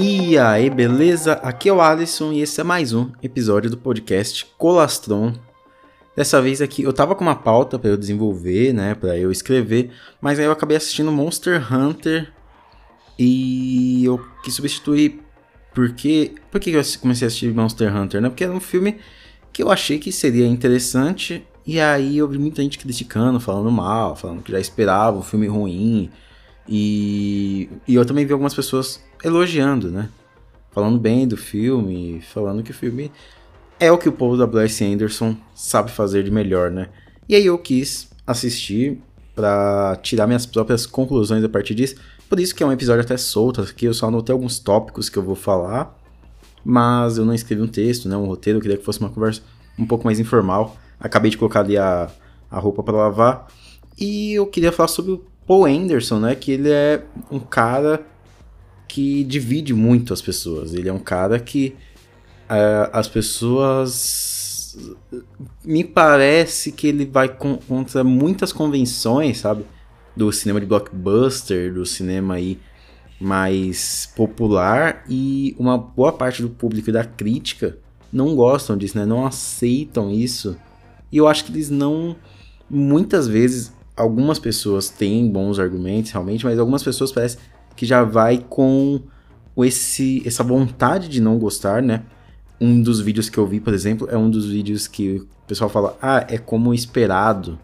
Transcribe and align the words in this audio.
E 0.00 0.38
aí, 0.38 0.70
beleza? 0.70 1.32
Aqui 1.32 1.68
é 1.68 1.72
o 1.72 1.80
Alisson 1.80 2.30
e 2.30 2.40
esse 2.40 2.60
é 2.60 2.62
mais 2.62 2.92
um 2.92 3.10
episódio 3.20 3.68
do 3.68 3.76
podcast 3.76 4.46
Colastron. 4.56 5.34
Dessa 6.14 6.40
vez 6.40 6.62
aqui, 6.62 6.84
eu 6.84 6.92
tava 6.92 7.16
com 7.16 7.24
uma 7.24 7.34
pauta 7.34 7.80
para 7.80 7.90
eu 7.90 7.96
desenvolver, 7.96 8.72
né, 8.72 8.94
para 8.94 9.18
eu 9.18 9.32
escrever, 9.32 9.90
mas 10.20 10.38
aí 10.38 10.44
eu 10.44 10.52
acabei 10.52 10.76
assistindo 10.76 11.10
Monster 11.10 11.74
Hunter 11.74 12.32
e 13.18 14.04
eu 14.04 14.24
quis 14.44 14.54
substituir 14.54 15.20
porque 15.74 16.36
por 16.48 16.60
que 16.60 16.70
eu 16.70 16.82
comecei 17.00 17.26
a 17.26 17.28
assistir 17.28 17.52
Monster 17.52 17.92
Hunter, 17.92 18.20
né? 18.20 18.28
Porque 18.28 18.44
era 18.44 18.52
um 18.52 18.60
filme 18.60 19.00
que 19.52 19.64
eu 19.64 19.68
achei 19.68 19.98
que 19.98 20.12
seria 20.12 20.46
interessante 20.46 21.44
e 21.66 21.80
aí 21.80 22.18
eu 22.18 22.28
vi 22.28 22.38
muita 22.38 22.62
gente 22.62 22.78
criticando, 22.78 23.40
falando 23.40 23.72
mal, 23.72 24.14
falando 24.14 24.44
que 24.44 24.52
já 24.52 24.60
esperava 24.60 25.18
um 25.18 25.22
filme 25.22 25.48
ruim. 25.48 26.08
E, 26.68 27.68
e 27.88 27.96
eu 27.96 28.04
também 28.04 28.24
vi 28.24 28.32
algumas 28.32 28.54
pessoas 28.54 29.07
elogiando, 29.22 29.90
né? 29.90 30.08
Falando 30.70 30.98
bem 30.98 31.26
do 31.26 31.36
filme, 31.36 32.20
falando 32.32 32.62
que 32.62 32.70
o 32.70 32.74
filme 32.74 33.10
é 33.80 33.90
o 33.90 33.98
que 33.98 34.08
o 34.08 34.12
povo 34.12 34.36
da 34.36 34.44
W.S. 34.44 34.84
Anderson 34.84 35.36
sabe 35.54 35.90
fazer 35.90 36.22
de 36.22 36.30
melhor, 36.30 36.70
né? 36.70 36.88
E 37.28 37.34
aí 37.34 37.46
eu 37.46 37.58
quis 37.58 38.10
assistir 38.26 39.00
para 39.34 39.96
tirar 40.02 40.26
minhas 40.26 40.46
próprias 40.46 40.84
conclusões 40.86 41.44
a 41.44 41.48
partir 41.48 41.74
disso. 41.74 41.96
Por 42.28 42.40
isso 42.40 42.54
que 42.54 42.62
é 42.62 42.66
um 42.66 42.72
episódio 42.72 43.02
até 43.02 43.16
solto 43.16 43.62
aqui, 43.62 43.86
eu 43.86 43.94
só 43.94 44.08
anotei 44.08 44.32
alguns 44.32 44.58
tópicos 44.58 45.08
que 45.08 45.16
eu 45.16 45.22
vou 45.22 45.36
falar, 45.36 45.96
mas 46.64 47.18
eu 47.18 47.24
não 47.24 47.32
escrevi 47.32 47.62
um 47.62 47.68
texto, 47.68 48.08
né, 48.08 48.16
um 48.16 48.26
roteiro, 48.26 48.58
eu 48.58 48.62
queria 48.62 48.76
que 48.76 48.84
fosse 48.84 49.00
uma 49.00 49.08
conversa 49.08 49.42
um 49.78 49.86
pouco 49.86 50.04
mais 50.04 50.18
informal. 50.18 50.76
Acabei 50.98 51.30
de 51.30 51.38
colocar 51.38 51.60
ali 51.60 51.78
a, 51.78 52.10
a 52.50 52.58
roupa 52.58 52.82
para 52.82 52.96
lavar. 52.96 53.46
E 53.98 54.34
eu 54.34 54.46
queria 54.46 54.72
falar 54.72 54.88
sobre 54.88 55.12
o 55.12 55.24
Paul 55.46 55.64
Anderson, 55.64 56.18
né, 56.18 56.34
que 56.34 56.50
ele 56.50 56.70
é 56.70 57.04
um 57.30 57.38
cara 57.38 58.04
que 58.88 59.22
divide 59.22 59.74
muito 59.74 60.12
as 60.12 60.22
pessoas. 60.22 60.74
Ele 60.74 60.88
é 60.88 60.92
um 60.92 60.98
cara 60.98 61.38
que 61.38 61.76
uh, 62.48 62.90
as 62.92 63.06
pessoas. 63.06 64.76
Me 65.64 65.84
parece 65.84 66.72
que 66.72 66.86
ele 66.86 67.04
vai 67.04 67.28
contra 67.28 68.02
muitas 68.02 68.52
convenções, 68.52 69.38
sabe? 69.38 69.64
Do 70.16 70.32
cinema 70.32 70.60
de 70.60 70.66
blockbuster, 70.66 71.72
do 71.72 71.84
cinema 71.84 72.34
aí 72.34 72.58
mais 73.20 74.12
popular 74.14 75.04
e 75.08 75.54
uma 75.58 75.76
boa 75.76 76.12
parte 76.12 76.40
do 76.40 76.48
público 76.48 76.90
e 76.90 76.92
da 76.92 77.04
crítica 77.04 77.76
não 78.12 78.36
gostam 78.36 78.76
disso, 78.76 78.96
né? 78.96 79.04
Não 79.04 79.26
aceitam 79.26 80.10
isso. 80.10 80.56
E 81.10 81.16
eu 81.16 81.26
acho 81.26 81.44
que 81.44 81.52
eles 81.52 81.68
não 81.68 82.16
muitas 82.70 83.26
vezes 83.26 83.72
algumas 83.96 84.38
pessoas 84.38 84.88
têm 84.88 85.28
bons 85.28 85.58
argumentos 85.58 86.10
realmente, 86.10 86.44
mas 86.44 86.58
algumas 86.58 86.82
pessoas 86.82 87.10
parece 87.10 87.38
que 87.78 87.86
já 87.86 88.02
vai 88.02 88.44
com 88.48 89.00
esse 89.56 90.20
essa 90.26 90.42
vontade 90.42 91.08
de 91.08 91.20
não 91.20 91.38
gostar, 91.38 91.80
né? 91.80 92.02
Um 92.60 92.82
dos 92.82 93.00
vídeos 93.00 93.30
que 93.30 93.38
eu 93.38 93.46
vi, 93.46 93.60
por 93.60 93.72
exemplo, 93.72 94.08
é 94.10 94.16
um 94.18 94.28
dos 94.28 94.50
vídeos 94.50 94.88
que 94.88 95.18
o 95.18 95.28
pessoal 95.46 95.70
fala: 95.70 95.96
"Ah, 96.02 96.26
é 96.28 96.38
como 96.38 96.74
esperado. 96.74 97.56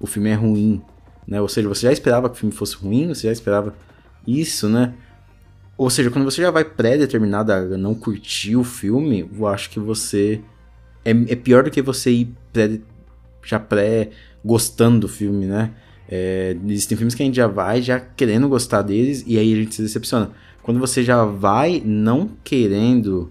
O 0.00 0.06
filme 0.06 0.30
é 0.30 0.34
ruim", 0.34 0.80
né? 1.26 1.40
Ou 1.40 1.48
seja, 1.48 1.68
você 1.68 1.88
já 1.88 1.92
esperava 1.92 2.28
que 2.30 2.36
o 2.36 2.38
filme 2.38 2.54
fosse 2.54 2.76
ruim, 2.76 3.08
você 3.08 3.26
já 3.26 3.32
esperava 3.32 3.74
isso, 4.24 4.68
né? 4.68 4.94
Ou 5.76 5.90
seja, 5.90 6.12
quando 6.12 6.24
você 6.24 6.42
já 6.42 6.50
vai 6.52 6.64
pré-determinado 6.64 7.52
a 7.52 7.62
não 7.76 7.92
curtir 7.92 8.54
o 8.54 8.62
filme, 8.62 9.28
eu 9.36 9.48
acho 9.48 9.68
que 9.68 9.80
você 9.80 10.40
é, 11.04 11.10
é 11.10 11.34
pior 11.34 11.64
do 11.64 11.72
que 11.72 11.82
você 11.82 12.12
ir 12.12 12.32
pré, 12.52 12.78
já 13.42 13.58
pré 13.58 14.10
gostando 14.44 15.00
do 15.00 15.08
filme, 15.08 15.44
né? 15.44 15.72
É, 16.08 16.56
existem 16.68 16.96
filmes 16.96 17.14
que 17.14 17.22
a 17.22 17.26
gente 17.26 17.34
já 17.34 17.46
vai 17.46 17.82
já 17.82 17.98
querendo 17.98 18.48
gostar 18.48 18.82
deles 18.82 19.24
e 19.26 19.38
aí 19.38 19.52
a 19.52 19.56
gente 19.56 19.74
se 19.74 19.82
decepciona. 19.82 20.30
Quando 20.62 20.80
você 20.80 21.02
já 21.02 21.24
vai 21.24 21.82
não 21.84 22.30
querendo 22.42 23.30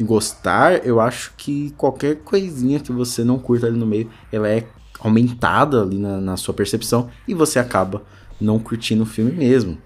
gostar, 0.00 0.84
eu 0.86 1.00
acho 1.00 1.32
que 1.36 1.72
qualquer 1.76 2.16
coisinha 2.16 2.80
que 2.80 2.92
você 2.92 3.22
não 3.22 3.38
curta 3.38 3.66
ali 3.66 3.78
no 3.78 3.86
meio, 3.86 4.10
ela 4.32 4.48
é 4.48 4.66
aumentada 5.00 5.82
ali 5.82 5.98
na, 5.98 6.20
na 6.20 6.36
sua 6.36 6.54
percepção 6.54 7.08
e 7.28 7.34
você 7.34 7.58
acaba 7.58 8.02
não 8.40 8.58
curtindo 8.58 9.02
o 9.02 9.06
filme 9.06 9.32
mesmo. 9.32 9.78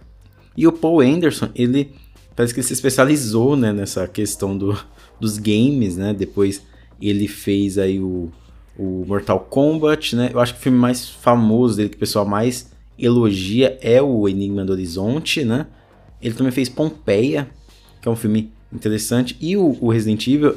E 0.56 0.66
o 0.66 0.72
Paul 0.72 1.00
Anderson, 1.00 1.50
ele 1.54 1.92
parece 2.34 2.54
que 2.54 2.60
ele 2.60 2.66
se 2.66 2.72
especializou 2.72 3.56
né, 3.56 3.72
nessa 3.72 4.06
questão 4.08 4.56
do, 4.56 4.78
dos 5.20 5.38
games, 5.38 5.96
né? 5.96 6.14
Depois 6.14 6.62
ele 7.00 7.28
fez 7.28 7.78
aí 7.78 8.00
o 8.00 8.30
o 8.78 9.04
Mortal 9.06 9.40
Kombat, 9.40 10.14
né? 10.14 10.30
Eu 10.32 10.38
acho 10.38 10.54
que 10.54 10.60
o 10.60 10.62
filme 10.62 10.78
mais 10.78 11.08
famoso 11.08 11.76
dele, 11.76 11.88
que 11.88 11.96
o 11.96 11.98
pessoal 11.98 12.24
mais 12.24 12.70
elogia, 12.96 13.76
é 13.82 14.00
o 14.00 14.28
Enigma 14.28 14.64
do 14.64 14.72
Horizonte, 14.72 15.44
né? 15.44 15.66
Ele 16.22 16.34
também 16.34 16.52
fez 16.52 16.68
Pompeia, 16.68 17.48
que 18.00 18.08
é 18.08 18.10
um 18.10 18.16
filme 18.16 18.52
interessante. 18.72 19.36
E 19.40 19.56
o, 19.56 19.76
o 19.80 19.90
Resident 19.90 20.26
Evil, 20.28 20.56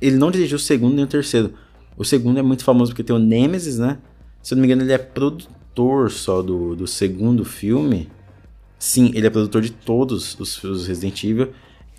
ele 0.00 0.16
não 0.16 0.30
dirigiu 0.30 0.56
o 0.56 0.60
segundo 0.60 0.94
nem 0.94 1.04
o 1.04 1.08
terceiro. 1.08 1.54
O 1.96 2.04
segundo 2.04 2.38
é 2.38 2.42
muito 2.42 2.62
famoso 2.62 2.92
porque 2.92 3.02
tem 3.02 3.16
o 3.16 3.18
Nemesis, 3.18 3.78
né? 3.78 3.98
Se 4.42 4.52
eu 4.52 4.56
não 4.56 4.62
me 4.62 4.68
engano, 4.68 4.82
ele 4.82 4.92
é 4.92 4.98
produtor 4.98 6.10
só 6.10 6.42
do, 6.42 6.76
do 6.76 6.86
segundo 6.86 7.44
filme. 7.44 8.08
Sim, 8.78 9.10
ele 9.14 9.26
é 9.26 9.30
produtor 9.30 9.62
de 9.62 9.72
todos 9.72 10.36
os, 10.38 10.62
os 10.62 10.86
Resident 10.86 11.24
Evil. 11.24 11.48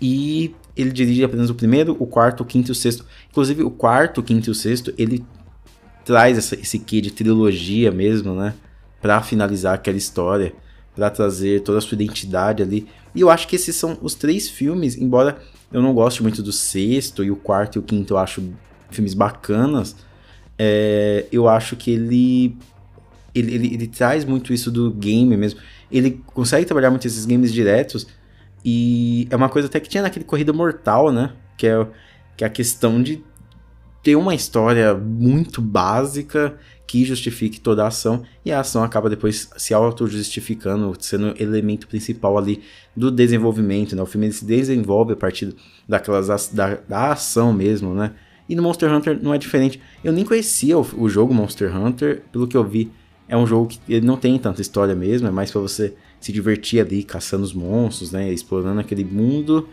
E 0.00 0.54
ele 0.76 0.92
dirige 0.92 1.24
apenas 1.24 1.50
o 1.50 1.54
primeiro, 1.54 1.96
o 1.98 2.06
quarto, 2.06 2.42
o 2.42 2.46
quinto 2.46 2.70
e 2.70 2.72
o 2.72 2.74
sexto. 2.74 3.04
Inclusive, 3.30 3.64
o 3.64 3.70
quarto, 3.70 4.20
o 4.20 4.22
quinto 4.22 4.48
e 4.48 4.52
o 4.52 4.54
sexto, 4.54 4.94
ele 4.96 5.24
traz 6.08 6.38
essa, 6.38 6.54
esse 6.54 6.78
quê 6.78 7.02
de 7.02 7.10
trilogia 7.10 7.90
mesmo, 7.90 8.34
né? 8.34 8.54
Pra 8.98 9.20
finalizar 9.20 9.74
aquela 9.74 9.98
história, 9.98 10.54
para 10.96 11.10
trazer 11.10 11.60
toda 11.60 11.76
a 11.76 11.80
sua 11.82 11.96
identidade 11.96 12.62
ali. 12.62 12.88
E 13.14 13.20
eu 13.20 13.28
acho 13.28 13.46
que 13.46 13.54
esses 13.54 13.76
são 13.76 13.98
os 14.00 14.14
três 14.14 14.48
filmes, 14.48 14.96
embora 14.96 15.38
eu 15.70 15.82
não 15.82 15.92
goste 15.92 16.22
muito 16.22 16.42
do 16.42 16.50
sexto 16.50 17.22
e 17.22 17.30
o 17.30 17.36
quarto 17.36 17.76
e 17.76 17.78
o 17.78 17.82
quinto 17.82 18.14
eu 18.14 18.18
acho 18.18 18.42
filmes 18.90 19.12
bacanas, 19.12 19.94
é, 20.58 21.26
eu 21.30 21.46
acho 21.46 21.76
que 21.76 21.90
ele 21.90 22.56
ele, 23.34 23.54
ele 23.54 23.74
ele, 23.74 23.86
traz 23.86 24.24
muito 24.24 24.50
isso 24.50 24.70
do 24.70 24.90
game 24.90 25.36
mesmo. 25.36 25.60
Ele 25.92 26.22
consegue 26.28 26.64
trabalhar 26.64 26.88
muito 26.88 27.06
esses 27.06 27.26
games 27.26 27.52
diretos 27.52 28.06
e 28.64 29.28
é 29.28 29.36
uma 29.36 29.50
coisa 29.50 29.68
até 29.68 29.78
que 29.78 29.90
tinha 29.90 30.02
naquele 30.02 30.24
Corrida 30.24 30.54
Mortal, 30.54 31.12
né? 31.12 31.34
Que 31.54 31.66
é, 31.66 31.86
que 32.34 32.44
é 32.44 32.46
a 32.46 32.50
questão 32.50 33.02
de 33.02 33.22
ter 34.02 34.16
uma 34.16 34.34
história 34.34 34.94
muito 34.94 35.60
básica 35.60 36.56
que 36.86 37.04
justifique 37.04 37.60
toda 37.60 37.84
a 37.84 37.88
ação 37.88 38.22
e 38.44 38.50
a 38.50 38.60
ação 38.60 38.82
acaba 38.82 39.10
depois 39.10 39.50
se 39.56 39.74
auto-justificando, 39.74 40.96
sendo 40.98 41.34
elemento 41.38 41.86
principal 41.86 42.38
ali 42.38 42.62
do 42.96 43.10
desenvolvimento, 43.10 43.94
né? 43.94 44.02
O 44.02 44.06
filme 44.06 44.32
se 44.32 44.44
desenvolve 44.44 45.12
a 45.12 45.16
partir 45.16 45.54
daquelas 45.86 46.48
da, 46.48 46.78
da 46.88 47.12
ação 47.12 47.52
mesmo, 47.52 47.92
né? 47.92 48.12
E 48.48 48.54
no 48.54 48.62
Monster 48.62 48.90
Hunter 48.90 49.22
não 49.22 49.34
é 49.34 49.38
diferente. 49.38 49.78
Eu 50.02 50.12
nem 50.12 50.24
conhecia 50.24 50.78
o, 50.78 50.86
o, 50.96 51.08
jogo 51.08 51.34
Monster 51.34 51.76
Hunter, 51.76 52.22
pelo 52.32 52.48
que 52.48 52.56
eu 52.56 52.64
vi, 52.64 52.90
é 53.28 53.36
um 53.36 53.46
jogo 53.46 53.66
que 53.66 53.78
ele 53.86 54.06
não 54.06 54.16
tem 54.16 54.38
tanta 54.38 54.62
história 54.62 54.94
mesmo, 54.94 55.28
é 55.28 55.30
mais 55.30 55.50
para 55.50 55.60
você 55.60 55.94
se 56.18 56.32
divertir 56.32 56.80
ali 56.80 57.04
caçando 57.04 57.44
os 57.44 57.52
monstros, 57.52 58.10
né, 58.10 58.32
explorando 58.32 58.80
aquele 58.80 59.04
mundo 59.04 59.68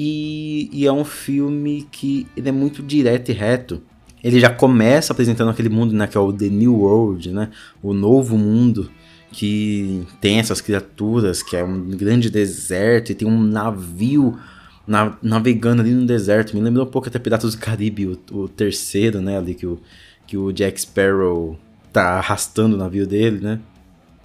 e, 0.00 0.70
e, 0.72 0.86
é 0.86 0.92
um 0.92 1.04
filme 1.04 1.88
que 1.90 2.24
ele 2.36 2.48
é 2.48 2.52
muito 2.52 2.84
direto 2.84 3.30
e 3.30 3.34
reto. 3.34 3.82
Ele 4.22 4.38
já 4.38 4.48
começa 4.48 5.12
apresentando 5.12 5.50
aquele 5.50 5.68
mundo, 5.68 5.92
né, 5.92 6.06
que 6.06 6.16
é 6.16 6.20
o 6.20 6.32
The 6.32 6.48
New 6.48 6.76
World, 6.76 7.32
né, 7.32 7.50
o 7.82 7.92
novo 7.92 8.38
mundo, 8.38 8.88
que 9.32 10.06
tem 10.20 10.38
essas 10.38 10.60
criaturas, 10.60 11.42
que 11.42 11.56
é 11.56 11.64
um 11.64 11.90
grande 11.90 12.30
deserto 12.30 13.10
e 13.10 13.14
tem 13.16 13.26
um 13.26 13.42
navio 13.42 14.38
na, 14.86 15.18
navegando 15.20 15.82
ali 15.82 15.90
no 15.90 16.06
deserto. 16.06 16.54
Me 16.54 16.62
lembrou 16.62 16.86
um 16.86 16.90
pouco 16.90 17.08
até 17.08 17.18
Piratas 17.18 17.56
do 17.56 17.60
Caribe, 17.60 18.06
o, 18.06 18.18
o, 18.30 18.48
terceiro, 18.48 19.20
né, 19.20 19.36
ali 19.36 19.52
que 19.52 19.66
o, 19.66 19.80
que 20.28 20.36
o 20.36 20.52
Jack 20.52 20.80
Sparrow 20.80 21.58
tá 21.92 22.18
arrastando 22.18 22.76
o 22.76 22.78
navio 22.78 23.04
dele, 23.04 23.40
né. 23.40 23.58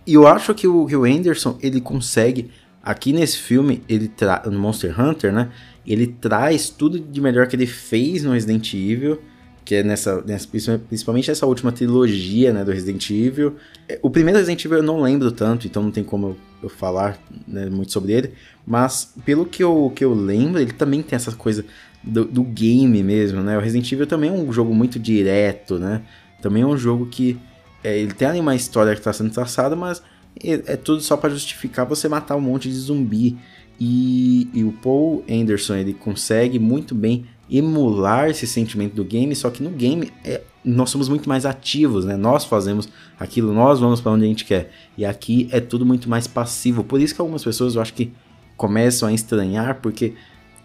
E 0.06 0.14
eu 0.14 0.28
acho 0.28 0.54
que 0.54 0.68
o, 0.68 0.86
que 0.86 0.96
o 0.96 1.04
Anderson, 1.04 1.58
ele 1.64 1.82
consegue 1.82 2.52
Aqui 2.84 3.14
nesse 3.14 3.38
filme, 3.38 3.82
ele 3.88 4.12
no 4.46 4.60
Monster 4.60 5.00
Hunter, 5.00 5.32
né? 5.32 5.50
Ele 5.88 6.06
traz 6.08 6.70
tudo 6.70 7.00
de 7.00 7.22
melhor 7.22 7.48
que 7.48 7.56
ele 7.56 7.66
fez 7.66 8.24
no 8.24 8.34
Resident 8.34 8.74
Evil, 8.74 9.22
que 9.64 9.76
é 9.76 9.84
nessa, 9.84 10.22
nessa 10.22 10.48
principalmente 10.48 11.32
essa 11.32 11.46
última 11.46 11.72
trilogia, 11.72 12.52
né, 12.52 12.64
do 12.66 12.72
Resident 12.72 13.10
Evil. 13.10 13.56
É, 13.88 13.98
o 14.02 14.10
primeiro 14.10 14.38
Resident 14.38 14.64
Evil 14.66 14.78
eu 14.78 14.84
não 14.84 15.02
lembro 15.02 15.32
tanto, 15.32 15.66
então 15.66 15.82
não 15.82 15.92
tem 15.92 16.04
como 16.04 16.28
eu, 16.28 16.38
eu 16.64 16.70
falar 16.70 17.18
né, 17.48 17.70
muito 17.70 17.92
sobre 17.92 18.12
ele, 18.12 18.34
mas 18.66 19.14
pelo 19.26 19.46
que 19.46 19.64
eu, 19.64 19.92
que 19.96 20.04
eu 20.04 20.14
lembro, 20.14 20.60
ele 20.60 20.74
também 20.74 21.02
tem 21.02 21.16
essa 21.16 21.32
coisa 21.32 21.64
do, 22.04 22.26
do 22.26 22.44
game 22.44 23.02
mesmo, 23.02 23.42
né? 23.42 23.58
O 23.58 23.62
Resident 23.62 23.90
Evil 23.92 24.06
também 24.06 24.30
é 24.30 24.34
um 24.34 24.52
jogo 24.52 24.76
muito 24.76 25.00
direto, 25.00 25.80
né? 25.80 26.02
Também 26.42 26.64
é 26.64 26.66
um 26.66 26.78
jogo 26.78 27.06
que 27.06 27.40
é, 27.82 27.98
ele 27.98 28.14
tem 28.14 28.28
ali 28.28 28.40
uma 28.40 28.56
história 28.56 28.94
que 28.94 29.00
está 29.00 29.14
sendo 29.14 29.32
traçada, 29.32 29.76
mas 29.76 30.04
é 30.44 30.76
tudo 30.76 31.02
só 31.02 31.16
para 31.16 31.30
justificar 31.30 31.86
você 31.86 32.08
matar 32.08 32.36
um 32.36 32.42
monte 32.42 32.70
de 32.70 32.76
zumbi. 32.76 33.38
E, 33.80 34.50
e, 34.54 34.64
o 34.64 34.72
Paul 34.72 35.24
Anderson 35.30 35.76
ele 35.76 35.94
consegue 35.94 36.60
muito 36.60 36.94
bem 36.94 37.26
emular 37.50 38.30
esse 38.30 38.48
sentimento 38.48 38.94
do 38.94 39.04
game, 39.04 39.36
só 39.36 39.50
que 39.50 39.64
no 39.64 39.72
game 39.72 40.12
é, 40.24 40.42
nós 40.64 40.90
somos 40.90 41.10
muito 41.10 41.28
mais 41.28 41.46
ativos, 41.46 42.06
né? 42.06 42.16
Nós 42.16 42.46
fazemos 42.46 42.88
aquilo, 43.20 43.54
nós 43.54 43.80
vamos 43.80 44.00
para 44.00 44.12
onde 44.12 44.26
a 44.26 44.28
gente 44.28 44.46
quer. 44.46 44.72
E 44.98 45.04
aqui 45.04 45.50
é 45.52 45.60
tudo 45.60 45.86
muito 45.86 46.10
mais 46.10 46.28
passivo. 46.28 46.84
Por 46.84 47.02
isso 47.02 47.14
que 47.14 47.22
algumas 47.22 47.44
pessoas 47.44 47.76
eu 47.76 47.82
acho 47.82 47.94
que 47.94 48.12
começam 48.56 49.10
a 49.10 49.14
estranhar, 49.14 49.80
porque 49.82 50.14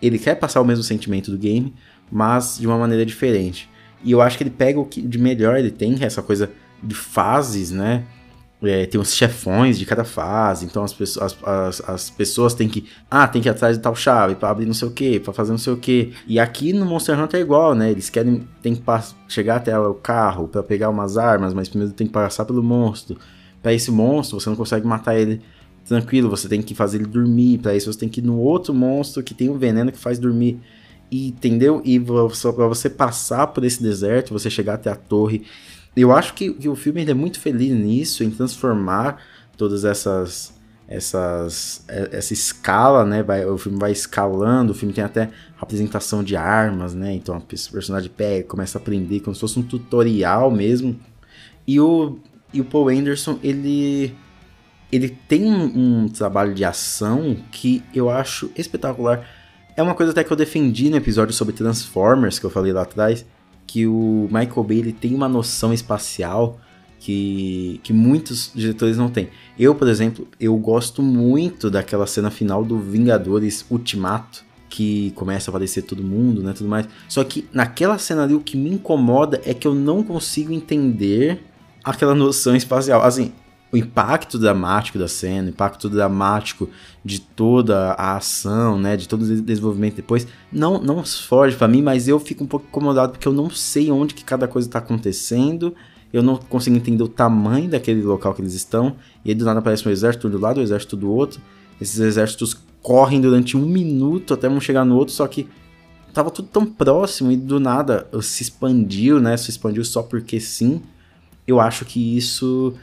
ele 0.01 0.19
quer 0.19 0.37
passar 0.37 0.61
o 0.61 0.65
mesmo 0.65 0.85
sentimento 0.85 1.31
do 1.31 1.39
game, 1.39 1.75
mas 2.11 2.59
de 2.59 2.67
uma 2.67 2.79
maneira 2.79 3.05
diferente. 3.05 3.69
E 4.05 4.13
eu 4.13 4.21
acho 4.21 4.37
que 4.37 4.45
ele 4.45 4.51
pega 4.51 4.79
o 4.79 4.85
que 4.85 5.03
de 5.03 5.19
melhor 5.19 5.59
ele 5.59 5.71
tem, 5.71 5.97
essa 6.03 6.23
coisa 6.23 6.53
de 6.83 6.95
fases, 6.95 7.71
né? 7.73 8.05
É, 8.61 8.87
tem 8.87 9.01
os 9.01 9.15
chefões 9.15 9.79
de 9.79 9.87
cada 9.87 10.03
fase, 10.03 10.67
então 10.67 10.83
as 10.83 10.93
pessoas, 10.93 11.33
as, 11.33 11.49
as, 11.49 11.89
as, 11.89 12.11
pessoas 12.11 12.55
têm 12.55 12.69
que. 12.69 12.87
Ah, 13.09 13.29
tem 13.29 13.41
que 13.41 13.49
ir 13.49 13.53
atrás 13.53 13.77
de 13.77 13.83
tal 13.83 13.95
chave 13.95 14.35
para 14.35 14.51
abrir 14.51 14.67
não 14.67 14.75
sei 14.75 14.89
o 14.89 14.91
que, 14.91 15.21
para 15.21 15.33
fazer 15.33 15.53
não 15.53 15.59
sei 15.59 15.73
o 15.73 15.77
que. 15.77 16.13
E 16.27 16.41
aqui 16.41 16.73
no 16.73 16.85
Monster 16.85 17.21
Hunter 17.21 17.39
é 17.39 17.43
igual, 17.43 17.75
né? 17.77 17.89
Eles 17.91 18.11
querem. 18.11 18.49
Tem 18.61 18.75
que 18.75 18.83
chegar 19.29 19.57
até 19.57 19.79
o 19.79 19.95
carro 19.95 20.49
para 20.49 20.61
pegar 20.61 20.89
umas 20.89 21.17
armas, 21.17 21.55
mas 21.55 21.69
primeiro 21.69 21.95
tem 21.95 22.09
que 22.09 22.13
passar 22.13 22.45
pelo 22.45 22.61
monstro. 22.61 23.17
Para 23.63 23.73
esse 23.73 23.93
monstro, 23.93 24.41
você 24.41 24.49
não 24.51 24.57
consegue 24.57 24.85
matar 24.85 25.17
ele 25.17 25.41
tranquilo, 25.87 26.29
você 26.29 26.49
tem 26.49 26.61
que 26.61 26.75
fazer 26.75 26.99
ele 26.99 27.07
dormir. 27.07 27.59
Para 27.59 27.77
isso, 27.77 27.93
você 27.93 27.99
tem 27.99 28.09
que 28.09 28.21
ir 28.21 28.25
no 28.25 28.39
outro 28.39 28.75
monstro 28.75 29.23
que 29.23 29.35
tem 29.35 29.49
um 29.49 29.57
veneno 29.57 29.93
que 29.93 29.99
faz 29.99 30.19
dormir. 30.19 30.61
E, 31.11 31.29
entendeu? 31.29 31.81
E 31.85 31.99
para 32.01 32.67
você 32.67 32.91
passar 32.91 33.47
por 33.47 33.65
esse 33.65 33.81
deserto, 33.81 34.33
você 34.33 34.51
chegar 34.51 34.75
até 34.75 34.91
a 34.91 34.97
torre 34.97 35.45
eu 36.03 36.13
acho 36.13 36.35
que, 36.35 36.53
que 36.53 36.69
o 36.69 36.77
filme 36.77 37.05
é 37.05 37.15
muito 37.15 37.41
feliz 37.41 37.73
nisso, 37.73 38.23
em 38.23 38.31
transformar 38.31 39.23
todas 39.57 39.85
essas 39.85 40.57
essas 40.89 41.85
é, 41.87 42.09
essa 42.13 42.33
escala, 42.33 43.05
né? 43.05 43.23
Vai, 43.23 43.45
o 43.45 43.59
filme 43.59 43.79
vai 43.79 43.93
escalando, 43.93 44.73
o 44.73 44.75
filme 44.75 44.95
tem 44.95 45.05
até 45.05 45.29
apresentação 45.61 46.25
de 46.25 46.35
armas, 46.35 46.95
né? 46.95 47.15
Então 47.15 47.37
o 47.37 47.41
personagem 47.41 48.11
pega, 48.11 48.47
começa 48.49 48.79
a 48.79 48.81
aprender 48.81 49.21
como 49.21 49.35
se 49.35 49.41
fosse 49.41 49.59
um 49.59 49.63
tutorial 49.63 50.51
mesmo. 50.51 50.99
E 51.67 51.79
o, 51.79 52.19
e 52.53 52.61
o 52.61 52.65
Paul 52.65 52.89
Anderson, 52.89 53.39
ele 53.43 54.15
ele 54.91 55.11
tem 55.29 55.45
um, 55.45 56.05
um 56.05 56.09
trabalho 56.09 56.55
de 56.55 56.65
ação 56.65 57.37
que 57.53 57.83
eu 57.95 58.09
acho 58.09 58.51
espetacular. 58.57 59.27
É 59.77 59.83
uma 59.83 59.95
coisa 59.95 60.13
até 60.13 60.25
que 60.25 60.33
eu 60.33 60.37
defendi 60.37 60.89
no 60.89 60.97
episódio 60.97 61.35
sobre 61.35 61.55
Transformers 61.55 62.39
que 62.39 62.47
eu 62.47 62.51
falei 62.51 62.73
lá 62.73 62.83
atrás 62.83 63.27
que 63.69 63.87
o 63.87 64.27
Michael 64.33 64.65
Bay 64.65 64.79
ele 64.79 64.93
tem 64.93 65.15
uma 65.15 65.29
noção 65.29 65.73
espacial 65.73 66.59
que, 66.99 67.81
que 67.85 67.93
muitos 67.93 68.51
diretores 68.55 68.97
não 68.97 69.11
têm. 69.11 69.29
Eu, 69.59 69.75
por 69.75 69.87
exemplo, 69.87 70.27
eu 70.41 70.57
gosto 70.57 71.03
muito 71.03 71.71
daquela 71.71 72.07
cena 72.07 72.31
final 72.31 72.65
do 72.65 72.79
Vingadores 72.79 73.65
Ultimato, 73.71 74.43
que 74.71 75.13
começa 75.15 75.51
a 75.51 75.53
aparecer 75.53 75.83
todo 75.83 76.03
mundo, 76.03 76.43
né, 76.43 76.53
tudo 76.57 76.69
mais. 76.69 76.89
Só 77.09 77.23
que 77.23 77.47
naquela 77.53 77.99
cena 77.99 78.25
ali 78.25 78.35
o 78.35 78.41
que 78.41 78.57
me 78.57 78.71
incomoda 78.71 79.41
é 79.45 79.53
que 79.53 79.69
eu 79.69 79.75
não 79.75 80.03
consigo 80.03 80.53
entender 80.53 81.45
aquela 81.85 82.15
noção 82.15 82.57
espacial. 82.57 83.03
Assim, 83.03 83.33
o 83.71 83.77
impacto 83.77 84.39
dramático 84.39 84.99
da 84.99 85.09
cena, 85.09 85.49
o 85.49 85.51
impacto 85.51 85.89
dramático 85.89 86.69
de 87.05 87.21
toda 87.21 87.93
a 87.93 88.17
ação, 88.17 88.79
né, 88.79 88.97
de 88.97 89.07
todo 89.07 89.23
o 89.23 89.43
desenvolvimento 89.43 89.97
depois, 89.97 90.27
não 90.51 90.83
não 90.83 91.05
foge 91.05 91.57
para 91.57 91.69
mim, 91.69 91.83
mas 91.83 92.09
eu 92.09 92.19
fico 92.19 92.45
um 92.45 92.47
pouco 92.47 92.67
incomodado 92.67 93.13
porque 93.13 93.29
eu 93.29 93.33
não 93.33 93.51
sei 93.51 93.91
onde 93.91 94.15
que 94.15 94.25
cada 94.25 94.49
coisa 94.49 94.69
está 94.69 94.79
acontecendo, 94.79 95.75
eu 96.13 96.23
não 96.23 96.37
consigo 96.37 96.77
entender 96.77 97.03
o 97.03 97.09
tamanho 97.09 97.69
daquele 97.69 98.03
local 98.03 98.33
que 98.33 98.41
eles 98.41 98.55
estão, 98.55 98.97
e 99.25 99.31
aí 99.31 99.35
do 99.35 99.45
nada 99.45 99.59
aparece 99.59 99.87
um 99.87 99.91
exército 99.91 100.29
do 100.29 100.39
lado, 100.39 100.61
um 100.61 100.63
exército 100.63 100.97
do 100.97 101.11
outro, 101.11 101.41
esses 101.81 102.01
exércitos 102.01 102.57
correm 102.83 103.21
durante 103.21 103.57
um 103.57 103.67
minuto 103.67 104.33
até 104.33 104.49
um 104.49 104.61
chegar 104.61 104.85
no 104.85 104.97
outro, 104.97 105.13
só 105.13 105.27
que 105.27 105.47
tava 106.15 106.31
tudo 106.31 106.49
tão 106.49 106.65
próximo 106.65 107.31
e 107.31 107.37
do 107.37 107.61
nada 107.61 108.09
se 108.23 108.43
expandiu, 108.43 109.21
né, 109.21 109.37
se 109.37 109.51
expandiu 109.51 109.85
só 109.85 110.03
porque 110.03 110.41
sim, 110.41 110.81
eu 111.47 111.61
acho 111.61 111.85
que 111.85 112.17
isso 112.17 112.75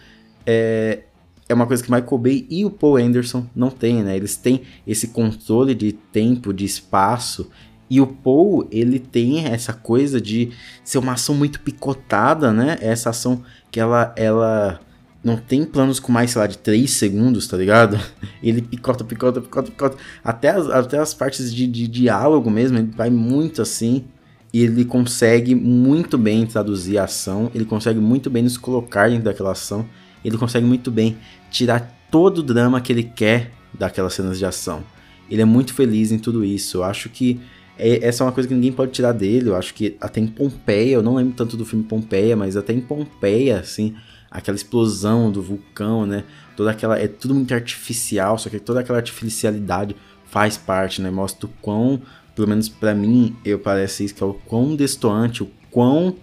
é, 0.45 1.03
é 1.47 1.53
uma 1.53 1.67
coisa 1.67 1.83
que 1.83 1.91
Michael 1.91 2.17
Bay 2.17 2.47
e 2.49 2.65
o 2.65 2.71
Paul 2.71 2.97
Anderson 2.97 3.45
não 3.55 3.69
têm, 3.69 4.03
né? 4.03 4.15
Eles 4.15 4.35
têm 4.35 4.61
esse 4.85 5.09
controle 5.09 5.75
de 5.75 5.91
tempo, 5.91 6.53
de 6.53 6.65
espaço. 6.65 7.49
E 7.87 8.01
o 8.01 8.07
Paul, 8.07 8.67
ele 8.71 8.97
tem 8.97 9.45
essa 9.45 9.71
coisa 9.71 10.19
de 10.19 10.51
ser 10.83 10.97
uma 10.97 11.13
ação 11.13 11.35
muito 11.35 11.59
picotada, 11.61 12.51
né? 12.51 12.77
Essa 12.81 13.11
ação 13.11 13.43
que 13.69 13.79
ela, 13.79 14.11
ela 14.17 14.81
não 15.23 15.37
tem 15.37 15.63
planos 15.63 15.99
com 15.99 16.11
mais, 16.11 16.31
sei 16.31 16.41
lá, 16.41 16.47
de 16.47 16.57
3 16.57 16.89
segundos, 16.89 17.47
tá 17.47 17.57
ligado? 17.57 17.99
Ele 18.41 18.61
picota, 18.61 19.03
picota, 19.03 19.41
picota, 19.41 19.71
picota. 19.71 19.97
Até 20.23 20.49
as, 20.49 20.67
até 20.69 20.99
as 20.99 21.13
partes 21.13 21.53
de, 21.53 21.65
de 21.65 21.87
diálogo 21.87 22.49
mesmo, 22.49 22.77
ele 22.77 22.91
vai 22.95 23.09
muito 23.09 23.61
assim. 23.61 24.05
E 24.53 24.61
ele 24.61 24.85
consegue 24.85 25.53
muito 25.53 26.17
bem 26.17 26.45
traduzir 26.45 26.97
a 26.97 27.03
ação, 27.03 27.51
ele 27.53 27.65
consegue 27.65 27.99
muito 27.99 28.29
bem 28.29 28.43
nos 28.43 28.55
colocar 28.55 29.09
dentro 29.09 29.25
daquela 29.25 29.51
ação 29.51 29.85
ele 30.27 30.37
consegue 30.37 30.65
muito 30.65 30.89
bem 30.89 31.17
tirar 31.49 31.95
todo 32.09 32.39
o 32.39 32.43
drama 32.43 32.81
que 32.81 32.91
ele 32.91 33.03
quer 33.03 33.51
daquelas 33.73 34.13
cenas 34.13 34.37
de 34.37 34.45
ação. 34.45 34.83
Ele 35.29 35.41
é 35.41 35.45
muito 35.45 35.73
feliz 35.73 36.11
em 36.11 36.19
tudo 36.19 36.43
isso. 36.43 36.77
Eu 36.77 36.83
acho 36.83 37.09
que 37.09 37.39
é, 37.77 38.05
essa 38.05 38.23
é 38.23 38.25
uma 38.25 38.31
coisa 38.31 38.47
que 38.47 38.55
ninguém 38.55 38.71
pode 38.71 38.91
tirar 38.91 39.11
dele. 39.11 39.49
Eu 39.49 39.55
acho 39.55 39.73
que 39.73 39.97
até 39.99 40.19
em 40.19 40.27
Pompeia, 40.27 40.95
eu 40.95 41.03
não 41.03 41.15
lembro 41.15 41.33
tanto 41.35 41.57
do 41.57 41.65
filme 41.65 41.83
Pompeia, 41.83 42.35
mas 42.35 42.55
até 42.55 42.73
em 42.73 42.81
Pompeia, 42.81 43.59
assim, 43.59 43.95
aquela 44.31 44.55
explosão 44.55 45.31
do 45.31 45.41
vulcão, 45.41 46.05
né? 46.05 46.23
Toda 46.55 46.71
aquela. 46.71 46.97
É 46.97 47.07
tudo 47.07 47.35
muito 47.35 47.53
artificial, 47.53 48.37
só 48.37 48.49
que 48.49 48.59
toda 48.59 48.79
aquela 48.79 48.97
artificialidade 48.97 49.95
faz 50.25 50.57
parte, 50.57 51.01
né? 51.01 51.09
Mostra 51.09 51.47
o 51.47 51.49
quão, 51.61 52.01
pelo 52.35 52.47
menos 52.47 52.69
para 52.69 52.93
mim, 52.93 53.35
eu 53.43 53.59
parece 53.59 54.05
isso, 54.05 54.15
que 54.15 54.23
é 54.23 54.25
o 54.25 54.33
quão 54.33 54.75
destoante, 54.75 55.43
o 55.43 55.49
quão. 55.69 56.15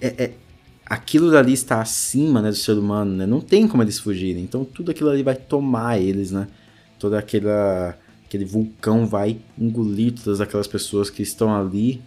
É, 0.00 0.24
é, 0.24 0.32
aquilo 0.92 1.30
dali 1.30 1.54
está 1.54 1.80
acima 1.80 2.42
né, 2.42 2.50
do 2.50 2.54
ser 2.54 2.72
humano, 2.72 3.16
né? 3.16 3.24
Não 3.24 3.40
tem 3.40 3.66
como 3.66 3.82
eles 3.82 3.98
fugirem. 3.98 4.42
Então 4.42 4.62
tudo 4.62 4.90
aquilo 4.90 5.08
ali 5.08 5.22
vai 5.22 5.34
tomar 5.34 5.98
eles, 5.98 6.30
né? 6.30 6.46
Todo 6.98 7.14
aquela, 7.14 7.96
aquele 8.26 8.44
vulcão 8.44 9.06
vai 9.06 9.38
engolir 9.58 10.12
todas 10.12 10.38
aquelas 10.42 10.66
pessoas 10.66 11.08
que 11.08 11.22
estão 11.22 11.54
ali. 11.54 12.02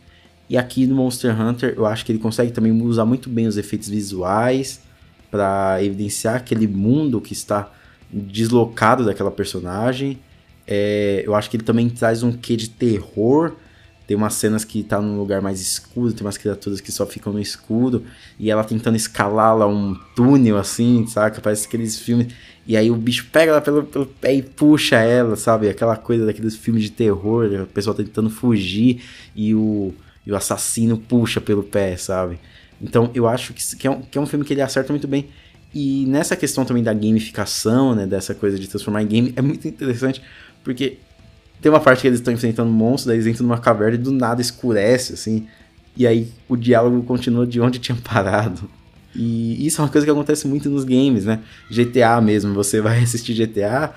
E 0.47 0.55
aqui 0.55 0.85
no 0.85 0.93
Monster 0.93 1.39
Hunter 1.39 1.73
eu 1.75 1.87
acho 1.87 2.05
que 2.05 2.11
ele 2.11 2.19
consegue 2.19 2.51
também 2.51 2.79
usar 2.83 3.05
muito 3.05 3.27
bem 3.27 3.47
os 3.47 3.57
efeitos 3.57 3.89
visuais 3.89 4.81
para 5.31 5.83
evidenciar 5.83 6.35
aquele 6.35 6.67
mundo 6.67 7.19
que 7.19 7.33
está 7.33 7.73
deslocado 8.13 9.03
daquela 9.03 9.31
personagem. 9.31 10.19
É, 10.67 11.23
eu 11.25 11.33
acho 11.33 11.49
que 11.49 11.57
ele 11.57 11.63
também 11.63 11.89
traz 11.89 12.21
um 12.21 12.31
quê 12.31 12.55
de 12.55 12.69
terror 12.69 13.53
tem 14.07 14.15
umas 14.15 14.33
cenas 14.35 14.63
que 14.63 14.83
tá 14.83 15.01
num 15.01 15.17
lugar 15.17 15.41
mais 15.41 15.59
escuro, 15.59 16.13
tem 16.13 16.25
umas 16.25 16.37
criaturas 16.37 16.79
que 16.79 16.91
só 16.91 17.05
ficam 17.05 17.33
no 17.33 17.39
escuro, 17.39 18.03
e 18.39 18.51
ela 18.51 18.63
tentando 18.63 18.95
escalar 18.95 19.57
lá 19.57 19.67
um 19.67 19.95
túnel 20.15 20.57
assim, 20.57 21.07
saca? 21.07 21.41
Parece 21.41 21.67
aqueles 21.67 21.99
filmes. 21.99 22.27
E 22.67 22.77
aí 22.77 22.89
o 22.89 22.95
bicho 22.95 23.27
pega 23.31 23.51
ela 23.51 23.61
pelo, 23.61 23.83
pelo 23.83 24.05
pé 24.05 24.35
e 24.35 24.41
puxa 24.41 24.97
ela, 24.97 25.35
sabe? 25.35 25.69
Aquela 25.69 25.95
coisa 25.95 26.25
daqueles 26.25 26.55
filmes 26.55 26.83
de 26.83 26.91
terror, 26.91 27.49
a 27.63 27.65
pessoa 27.65 27.95
tentando 27.95 28.29
fugir 28.29 29.01
e 29.35 29.53
o, 29.55 29.93
e 30.25 30.31
o 30.31 30.35
assassino 30.35 30.97
puxa 30.97 31.41
pelo 31.41 31.63
pé, 31.63 31.97
sabe? 31.97 32.39
Então 32.81 33.09
eu 33.13 33.27
acho 33.27 33.53
que, 33.53 33.75
que, 33.75 33.87
é 33.87 33.91
um, 33.91 34.01
que 34.01 34.17
é 34.17 34.21
um 34.21 34.25
filme 34.25 34.45
que 34.45 34.53
ele 34.53 34.61
acerta 34.61 34.91
muito 34.91 35.07
bem. 35.07 35.29
E 35.73 36.05
nessa 36.07 36.35
questão 36.35 36.63
também 36.63 36.81
da 36.81 36.93
gamificação, 36.93 37.93
né? 37.95 38.07
Dessa 38.07 38.33
coisa 38.33 38.57
de 38.57 38.67
transformar 38.67 39.03
em 39.03 39.07
game, 39.07 39.33
é 39.35 39.41
muito 39.41 39.67
interessante, 39.67 40.21
porque 40.63 40.99
tem 41.65 41.71
uma 41.71 41.79
parte 41.79 42.01
que 42.01 42.07
eles 42.07 42.19
estão 42.19 42.31
enfrentando 42.31 42.69
um 42.69 42.73
monstro, 42.73 43.07
daí 43.07 43.17
eles 43.17 43.25
entram 43.25 43.47
numa 43.47 43.57
caverna 43.57 43.95
e 43.95 43.97
do 43.97 44.11
nada 44.11 44.39
escurece, 44.39 45.13
assim. 45.13 45.47
E 45.97 46.05
aí 46.05 46.31
o 46.47 46.55
diálogo 46.55 47.01
continua 47.01 47.47
de 47.47 47.59
onde 47.59 47.79
tinha 47.81 47.97
parado. 47.97 48.69
E 49.15 49.65
isso 49.65 49.81
é 49.81 49.83
uma 49.83 49.89
coisa 49.89 50.05
que 50.05 50.11
acontece 50.11 50.47
muito 50.47 50.69
nos 50.69 50.83
games, 50.83 51.25
né? 51.25 51.39
GTA 51.71 52.21
mesmo, 52.21 52.53
você 52.53 52.79
vai 52.79 53.01
assistir 53.01 53.33
GTA, 53.33 53.95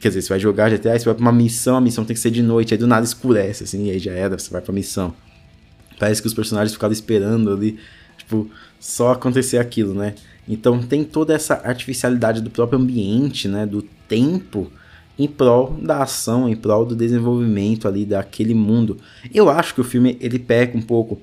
quer 0.00 0.08
dizer, 0.08 0.22
você 0.22 0.30
vai 0.30 0.40
jogar 0.40 0.70
GTA, 0.70 0.98
você 0.98 1.04
vai 1.04 1.12
pra 1.12 1.20
uma 1.20 1.30
missão, 1.30 1.76
a 1.76 1.80
missão 1.82 2.06
tem 2.06 2.14
que 2.14 2.20
ser 2.20 2.30
de 2.30 2.42
noite, 2.42 2.72
aí 2.72 2.78
do 2.78 2.86
nada 2.86 3.04
escurece, 3.04 3.64
assim, 3.64 3.88
e 3.88 3.90
aí 3.90 3.98
já 3.98 4.12
era, 4.12 4.38
você 4.38 4.50
vai 4.50 4.62
pra 4.62 4.72
missão. 4.72 5.12
Parece 5.98 6.22
que 6.22 6.26
os 6.26 6.32
personagens 6.32 6.72
ficaram 6.72 6.92
esperando 6.92 7.52
ali, 7.52 7.78
tipo, 8.16 8.50
só 8.80 9.12
acontecer 9.12 9.58
aquilo, 9.58 9.92
né? 9.92 10.14
Então 10.48 10.80
tem 10.80 11.04
toda 11.04 11.34
essa 11.34 11.60
artificialidade 11.64 12.40
do 12.40 12.48
próprio 12.48 12.78
ambiente, 12.78 13.46
né? 13.46 13.66
Do 13.66 13.82
tempo 14.08 14.72
em 15.22 15.28
prol 15.28 15.76
da 15.82 16.02
ação, 16.02 16.48
em 16.48 16.56
prol 16.56 16.86
do 16.86 16.96
desenvolvimento 16.96 17.86
ali 17.86 18.06
daquele 18.06 18.54
mundo. 18.54 18.96
Eu 19.34 19.50
acho 19.50 19.74
que 19.74 19.80
o 19.80 19.84
filme 19.84 20.16
ele 20.18 20.38
peca 20.38 20.76
um 20.76 20.80
pouco 20.80 21.20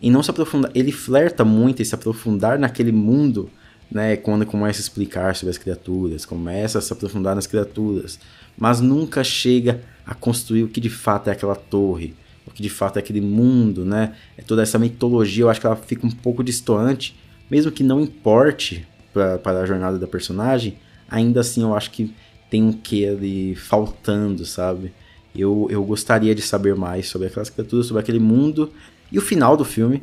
em 0.00 0.08
não 0.08 0.22
se 0.22 0.30
aprofundar, 0.30 0.70
ele 0.72 0.92
flerta 0.92 1.44
muito 1.44 1.82
em 1.82 1.84
se 1.84 1.94
aprofundar 1.94 2.58
naquele 2.58 2.92
mundo, 2.92 3.50
né, 3.90 4.16
quando 4.16 4.46
começa 4.46 4.78
a 4.78 4.82
explicar 4.82 5.34
sobre 5.34 5.50
as 5.50 5.58
criaturas, 5.58 6.24
começa 6.24 6.78
a 6.78 6.80
se 6.80 6.92
aprofundar 6.92 7.34
nas 7.34 7.46
criaturas, 7.46 8.20
mas 8.56 8.80
nunca 8.80 9.24
chega 9.24 9.82
a 10.06 10.14
construir 10.14 10.62
o 10.62 10.68
que 10.68 10.80
de 10.80 10.88
fato 10.88 11.28
é 11.28 11.32
aquela 11.32 11.56
torre, 11.56 12.14
o 12.46 12.52
que 12.52 12.62
de 12.62 12.70
fato 12.70 12.98
é 12.98 13.00
aquele 13.00 13.20
mundo, 13.20 13.84
né? 13.84 14.14
É 14.38 14.42
toda 14.42 14.62
essa 14.62 14.78
mitologia, 14.78 15.42
eu 15.42 15.50
acho 15.50 15.60
que 15.60 15.66
ela 15.66 15.76
fica 15.76 16.06
um 16.06 16.10
pouco 16.10 16.44
distante, 16.44 17.16
mesmo 17.50 17.72
que 17.72 17.82
não 17.82 18.00
importe 18.00 18.86
para 19.12 19.60
a 19.60 19.66
jornada 19.66 19.98
da 19.98 20.06
personagem, 20.06 20.76
ainda 21.10 21.40
assim 21.40 21.62
eu 21.62 21.74
acho 21.74 21.90
que 21.90 22.14
tem 22.50 22.62
um 22.62 22.72
que 22.72 23.06
ali 23.06 23.54
faltando, 23.54 24.44
sabe? 24.44 24.92
Eu, 25.34 25.68
eu 25.70 25.82
gostaria 25.84 26.34
de 26.34 26.42
saber 26.42 26.74
mais 26.74 27.08
sobre 27.08 27.28
aquelas 27.28 27.48
criaturas, 27.48 27.86
sobre 27.86 28.02
aquele 28.02 28.18
mundo. 28.18 28.72
E 29.12 29.18
o 29.18 29.22
final 29.22 29.56
do 29.56 29.64
filme 29.64 30.02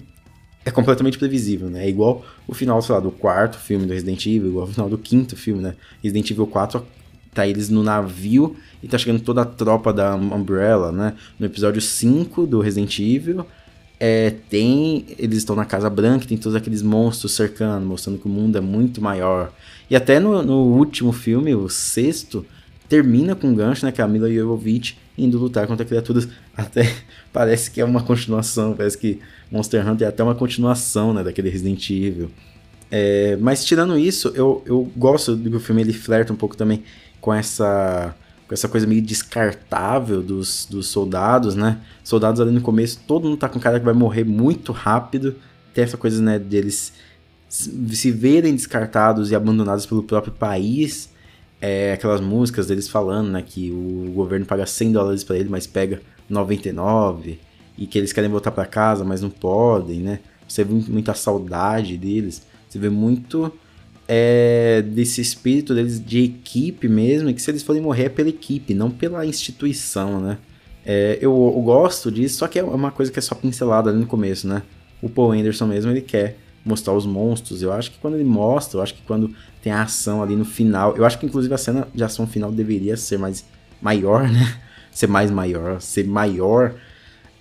é 0.63 0.71
completamente 0.71 1.17
previsível, 1.17 1.69
né? 1.69 1.85
É 1.85 1.89
igual 1.89 2.25
o 2.47 2.53
final, 2.53 2.81
sei 2.81 2.95
lá, 2.95 3.01
do 3.01 3.11
quarto 3.11 3.57
filme 3.57 3.85
do 3.85 3.93
Resident 3.93 4.25
Evil, 4.25 4.49
igual 4.49 4.65
o 4.65 4.69
final 4.69 4.89
do 4.89 4.97
quinto 4.97 5.35
filme, 5.35 5.61
né? 5.61 5.75
Resident 6.01 6.31
Evil 6.31 6.47
4 6.47 6.85
tá 7.33 7.45
eles 7.45 7.69
no 7.69 7.83
navio 7.83 8.55
e 8.81 8.87
tá 8.87 8.97
chegando 8.97 9.21
toda 9.21 9.43
a 9.43 9.45
tropa 9.45 9.93
da 9.93 10.15
Umbrella, 10.15 10.91
né? 10.91 11.13
No 11.37 11.45
episódio 11.45 11.81
5 11.81 12.47
do 12.47 12.59
Resident 12.59 12.97
Evil, 12.99 13.45
é, 13.99 14.31
tem. 14.49 15.05
Eles 15.17 15.39
estão 15.39 15.55
na 15.55 15.65
Casa 15.65 15.89
Branca, 15.89 16.25
tem 16.27 16.37
todos 16.37 16.55
aqueles 16.55 16.81
monstros 16.81 17.33
cercando, 17.33 17.85
mostrando 17.85 18.19
que 18.19 18.27
o 18.27 18.29
mundo 18.29 18.57
é 18.57 18.61
muito 18.61 19.01
maior. 19.01 19.51
E 19.89 19.95
até 19.95 20.19
no, 20.19 20.43
no 20.43 20.57
último 20.77 21.11
filme, 21.11 21.55
o 21.55 21.67
sexto, 21.69 22.45
termina 22.87 23.35
com 23.35 23.47
um 23.47 23.55
gancho, 23.55 23.85
né? 23.85 23.91
Que 23.91 24.01
é 24.01 24.03
a 24.03 24.07
Mila 24.07 24.31
Jovovich 24.31 24.97
indo 25.17 25.37
lutar 25.37 25.65
contra 25.67 25.85
criaturas. 25.85 26.27
Até 26.55 26.91
parece 27.33 27.69
que 27.69 27.81
é 27.81 27.85
uma 27.85 28.01
continuação, 28.01 28.73
parece 28.73 28.97
que 28.97 29.19
Monster 29.51 29.87
Hunter 29.87 30.07
é 30.07 30.09
até 30.09 30.23
uma 30.23 30.35
continuação, 30.35 31.13
né? 31.13 31.23
Daquele 31.23 31.49
Resident 31.49 31.89
Evil. 31.89 32.29
É, 32.89 33.37
mas 33.39 33.65
tirando 33.65 33.97
isso, 33.97 34.31
eu, 34.33 34.63
eu 34.65 34.89
gosto 34.95 35.35
do 35.35 35.49
que 35.49 35.55
o 35.55 35.59
filme 35.59 35.81
ele 35.81 35.93
flerta 35.93 36.31
um 36.31 36.35
pouco 36.35 36.55
também 36.55 36.83
com 37.19 37.33
essa 37.33 38.15
com 38.47 38.53
essa 38.53 38.67
coisa 38.67 38.87
meio 38.87 39.01
descartável 39.01 40.23
dos, 40.23 40.65
dos 40.69 40.87
soldados, 40.87 41.55
né? 41.55 41.81
Soldados 42.03 42.39
ali 42.39 42.51
no 42.51 42.61
começo, 42.61 42.99
todo 43.05 43.27
mundo 43.27 43.37
tá 43.37 43.49
com 43.49 43.59
cara 43.59 43.79
que 43.79 43.85
vai 43.85 43.93
morrer 43.93 44.23
muito 44.23 44.71
rápido. 44.71 45.35
Tem 45.73 45.83
essa 45.83 45.97
coisa, 45.97 46.21
né, 46.21 46.39
deles 46.39 46.93
se 47.49 48.11
verem 48.11 48.55
descartados 48.55 49.31
e 49.31 49.35
abandonados 49.35 49.85
pelo 49.85 50.03
próprio 50.03 50.33
país. 50.33 51.09
É, 51.59 51.93
aquelas 51.93 52.21
músicas 52.21 52.67
deles 52.67 52.87
falando, 52.87 53.29
né, 53.29 53.43
que 53.45 53.71
o 53.71 54.11
governo 54.13 54.45
paga 54.45 54.65
100 54.65 54.91
dólares 54.91 55.23
para 55.23 55.37
ele, 55.37 55.49
mas 55.49 55.67
pega 55.67 56.01
99. 56.29 57.39
E 57.77 57.85
que 57.85 57.97
eles 57.97 58.13
querem 58.13 58.29
voltar 58.29 58.51
para 58.51 58.65
casa, 58.65 59.03
mas 59.03 59.21
não 59.21 59.29
podem, 59.29 59.99
né? 59.99 60.19
Você 60.47 60.63
vê 60.63 60.73
muita 60.73 61.13
saudade 61.13 61.97
deles. 61.97 62.41
Você 62.67 62.79
vê 62.79 62.89
muito 62.89 63.51
é, 64.07 64.81
desse 64.81 65.19
espírito 65.19 65.75
deles 65.75 66.03
de 66.03 66.23
equipe 66.23 66.87
mesmo, 66.87 67.29
e 67.29 67.33
que 67.33 67.41
se 67.41 67.51
eles 67.51 67.63
forem 67.63 67.81
morrer 67.81 68.05
é 68.05 68.09
pela 68.09 68.29
equipe, 68.29 68.73
não 68.73 68.89
pela 68.89 69.25
instituição, 69.25 70.21
né? 70.21 70.37
É, 70.85 71.17
eu, 71.19 71.53
eu, 71.55 71.61
gosto 71.61 72.09
disso, 72.09 72.37
só 72.37 72.47
que 72.47 72.57
é 72.57 72.63
uma 72.63 72.91
coisa 72.91 73.11
que 73.11 73.19
é 73.19 73.21
só 73.21 73.35
pincelada 73.35 73.89
ali 73.89 73.99
no 73.99 74.05
começo, 74.05 74.47
né? 74.47 74.63
O 75.01 75.09
Paul 75.09 75.33
Anderson 75.33 75.65
mesmo, 75.65 75.91
ele 75.91 75.99
quer 75.99 76.37
mostrar 76.63 76.93
os 76.93 77.05
monstros. 77.05 77.61
Eu 77.61 77.73
acho 77.73 77.91
que 77.91 77.97
quando 77.99 78.13
ele 78.15 78.23
mostra, 78.23 78.79
eu 78.79 78.83
acho 78.83 78.93
que 78.93 79.01
quando 79.01 79.33
tem 79.61 79.71
a 79.71 79.83
ação 79.83 80.23
ali 80.23 80.35
no 80.35 80.45
final, 80.45 80.95
eu 80.95 81.05
acho 81.05 81.19
que 81.19 81.25
inclusive 81.25 81.53
a 81.53 81.57
cena 81.57 81.87
de 81.93 82.03
ação 82.03 82.25
final 82.25 82.51
deveria 82.51 82.95
ser 82.95 83.17
mais 83.19 83.45
maior, 83.81 84.29
né? 84.29 84.59
Ser 84.89 85.05
mais 85.05 85.29
maior, 85.29 85.79
ser 85.79 86.07
maior. 86.07 86.73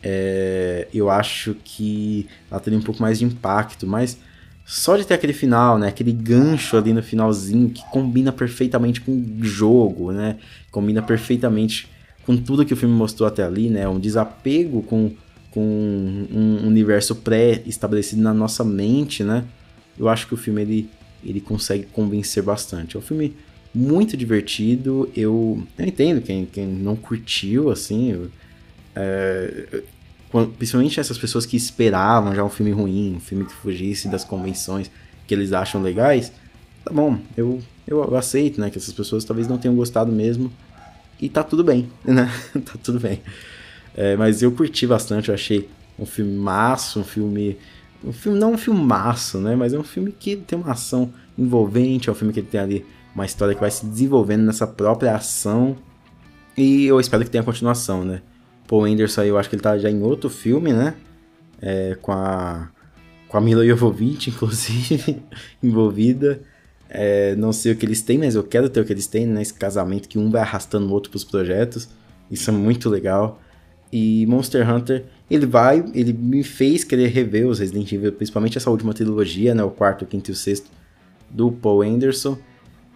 É, 0.02 0.88
eu 0.92 1.08
acho 1.08 1.56
que 1.64 2.28
ela 2.50 2.60
teria 2.60 2.78
um 2.78 2.82
pouco 2.82 3.00
mais 3.00 3.18
de 3.18 3.24
impacto, 3.24 3.86
mas 3.86 4.18
só 4.66 4.96
de 4.96 5.06
ter 5.06 5.14
aquele 5.14 5.32
final, 5.32 5.78
né? 5.78 5.86
Aquele 5.86 6.10
gancho 6.10 6.76
ali 6.76 6.92
no 6.92 7.00
finalzinho 7.00 7.70
que 7.70 7.84
combina 7.92 8.32
perfeitamente 8.32 9.00
com 9.00 9.12
o 9.12 9.44
jogo, 9.44 10.10
né? 10.10 10.38
Combina 10.72 11.00
perfeitamente 11.00 11.88
com 12.24 12.36
tudo 12.36 12.66
que 12.66 12.74
o 12.74 12.76
filme 12.76 12.92
mostrou 12.92 13.28
até 13.28 13.44
ali, 13.44 13.70
né? 13.70 13.86
Um 13.86 14.00
desapego 14.00 14.82
com, 14.82 15.12
com 15.52 15.60
um 15.62 16.66
universo 16.66 17.14
pré-estabelecido 17.14 18.20
na 18.20 18.34
nossa 18.34 18.64
mente, 18.64 19.22
né? 19.22 19.44
Eu 19.96 20.08
acho 20.08 20.26
que 20.26 20.34
o 20.34 20.36
filme 20.36 20.62
ele, 20.62 20.90
ele 21.24 21.40
consegue 21.40 21.86
convencer 21.86 22.42
bastante. 22.42 22.96
É 22.96 22.98
um 22.98 23.02
filme 23.02 23.36
muito 23.72 24.16
divertido. 24.16 25.08
Eu, 25.16 25.62
eu 25.78 25.86
entendo 25.86 26.20
quem, 26.20 26.44
quem 26.44 26.66
não 26.66 26.96
curtiu, 26.96 27.70
assim. 27.70 28.10
Eu, 28.10 28.30
é, 28.96 29.84
principalmente 30.44 30.98
essas 31.00 31.16
pessoas 31.16 31.46
que 31.46 31.56
esperavam 31.56 32.34
já 32.34 32.44
um 32.44 32.48
filme 32.48 32.72
ruim, 32.72 33.14
um 33.16 33.20
filme 33.20 33.44
que 33.44 33.54
fugisse 33.54 34.08
das 34.08 34.24
convenções 34.24 34.90
que 35.26 35.34
eles 35.34 35.52
acham 35.52 35.82
legais, 35.82 36.32
tá 36.84 36.92
bom, 36.92 37.18
eu, 37.36 37.60
eu, 37.86 38.16
aceito, 38.16 38.60
né, 38.60 38.70
que 38.70 38.78
essas 38.78 38.92
pessoas 38.92 39.24
talvez 39.24 39.48
não 39.48 39.58
tenham 39.58 39.74
gostado 39.74 40.12
mesmo, 40.12 40.52
e 41.20 41.28
tá 41.28 41.42
tudo 41.42 41.64
bem, 41.64 41.88
né, 42.04 42.30
tá 42.64 42.74
tudo 42.82 43.00
bem. 43.00 43.20
É, 43.94 44.16
mas 44.16 44.42
eu 44.42 44.52
curti 44.52 44.86
bastante, 44.86 45.28
eu 45.28 45.34
achei 45.34 45.68
um 45.98 46.06
filme 46.06 46.36
massa, 46.36 46.98
um 46.98 47.04
filme, 47.04 47.56
um 48.04 48.12
filme, 48.12 48.38
não 48.38 48.52
um 48.52 48.58
filmaço, 48.58 49.38
né, 49.38 49.56
mas 49.56 49.72
é 49.72 49.78
um 49.78 49.84
filme 49.84 50.12
que 50.12 50.36
tem 50.36 50.58
uma 50.58 50.72
ação 50.72 51.12
envolvente, 51.36 52.08
é 52.08 52.12
um 52.12 52.14
filme 52.14 52.32
que 52.32 52.42
tem 52.42 52.60
ali 52.60 52.86
uma 53.14 53.24
história 53.24 53.54
que 53.54 53.60
vai 53.60 53.70
se 53.70 53.86
desenvolvendo 53.86 54.44
nessa 54.44 54.66
própria 54.66 55.14
ação, 55.16 55.76
e 56.56 56.86
eu 56.86 57.00
espero 57.00 57.24
que 57.24 57.30
tenha 57.30 57.42
continuação, 57.42 58.04
né. 58.04 58.22
Paul 58.66 58.84
Anderson 58.84 59.22
eu 59.22 59.38
acho 59.38 59.48
que 59.48 59.54
ele 59.54 59.62
tá 59.62 59.78
já 59.78 59.90
em 59.90 60.02
outro 60.02 60.28
filme, 60.28 60.72
né? 60.72 60.94
É, 61.60 61.96
com 62.00 62.12
a 62.12 62.70
com 63.28 63.36
a 63.36 63.40
Mila 63.40 63.66
Jovovich, 63.66 64.30
inclusive, 64.30 65.22
envolvida. 65.62 66.40
É, 66.88 67.34
não 67.34 67.52
sei 67.52 67.72
o 67.72 67.76
que 67.76 67.84
eles 67.84 68.00
têm, 68.00 68.18
mas 68.18 68.34
eu 68.34 68.44
quero 68.44 68.68
ter 68.68 68.80
o 68.80 68.84
que 68.84 68.92
eles 68.92 69.06
têm 69.06 69.26
nesse 69.26 69.52
né? 69.52 69.58
casamento, 69.58 70.08
que 70.08 70.18
um 70.18 70.30
vai 70.30 70.42
arrastando 70.42 70.86
o 70.86 70.92
outro 70.92 71.10
pros 71.10 71.24
projetos. 71.24 71.88
Isso 72.30 72.48
é 72.50 72.52
muito 72.52 72.88
legal. 72.88 73.40
E 73.92 74.26
Monster 74.26 74.68
Hunter, 74.68 75.04
ele 75.30 75.46
vai, 75.46 75.84
ele 75.94 76.12
me 76.12 76.42
fez 76.42 76.84
querer 76.84 77.08
rever 77.08 77.46
os 77.46 77.58
Resident 77.58 77.90
Evil, 77.92 78.12
principalmente 78.12 78.56
essa 78.56 78.70
última 78.70 78.92
trilogia, 78.94 79.54
né? 79.54 79.62
O 79.62 79.70
quarto, 79.70 80.02
o 80.02 80.06
quinto 80.06 80.30
e 80.30 80.32
o 80.32 80.36
sexto, 80.36 80.70
do 81.28 81.50
Paul 81.50 81.82
Anderson. 81.82 82.38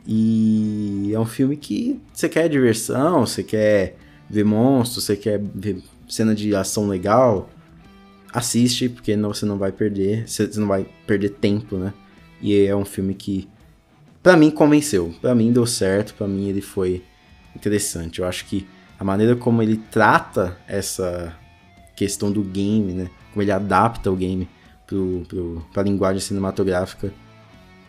E 0.06 1.10
é 1.12 1.18
um 1.18 1.26
filme 1.26 1.56
que 1.56 2.00
você 2.12 2.28
quer 2.28 2.48
diversão, 2.48 3.26
você 3.26 3.42
quer 3.42 3.96
ver 4.30 4.44
monstros, 4.44 5.04
você 5.04 5.16
quer 5.16 5.40
ver 5.54 5.82
cena 6.08 6.34
de 6.34 6.54
ação 6.54 6.88
legal, 6.88 7.50
assiste, 8.32 8.88
porque 8.88 9.16
não, 9.16 9.34
você 9.34 9.44
não 9.44 9.58
vai 9.58 9.72
perder, 9.72 10.28
você 10.28 10.48
não 10.56 10.68
vai 10.68 10.86
perder 11.06 11.30
tempo, 11.30 11.76
né? 11.76 11.92
E 12.40 12.64
é 12.64 12.74
um 12.74 12.84
filme 12.84 13.12
que, 13.12 13.48
para 14.22 14.36
mim, 14.36 14.50
convenceu. 14.50 15.14
para 15.20 15.34
mim 15.34 15.52
deu 15.52 15.66
certo, 15.66 16.14
para 16.14 16.28
mim 16.28 16.48
ele 16.48 16.60
foi 16.60 17.02
interessante. 17.54 18.20
Eu 18.20 18.26
acho 18.26 18.46
que 18.46 18.66
a 18.98 19.04
maneira 19.04 19.34
como 19.34 19.62
ele 19.62 19.76
trata 19.90 20.56
essa 20.68 21.36
questão 21.96 22.30
do 22.30 22.42
game, 22.42 22.92
né? 22.92 23.10
Como 23.32 23.42
ele 23.42 23.52
adapta 23.52 24.10
o 24.10 24.16
game 24.16 24.48
pro, 24.86 25.24
pro, 25.28 25.66
pra 25.72 25.82
linguagem 25.82 26.20
cinematográfica, 26.20 27.12